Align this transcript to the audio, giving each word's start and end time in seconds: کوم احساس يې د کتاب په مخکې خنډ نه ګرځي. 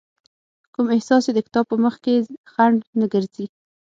کوم 0.73 0.87
احساس 0.95 1.23
يې 1.27 1.33
د 1.35 1.39
کتاب 1.47 1.65
په 1.71 1.77
مخکې 1.85 2.13
خنډ 2.53 2.77
نه 2.99 3.05
ګرځي. 3.13 3.45